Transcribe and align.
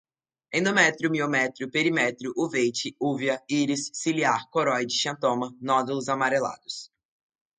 endométrio, 0.59 1.09
miométrio, 1.15 1.67
perimétrio, 1.75 2.29
uveíte, 2.45 2.87
úvea, 3.11 3.35
íris, 3.59 3.83
ciliar, 3.99 4.41
coroide, 4.55 4.95
xantoma, 5.03 5.47
nódulos, 5.69 6.07
amarelados 6.15 6.75